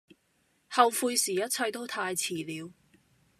[0.71, 2.73] 後悔時一切都太遲了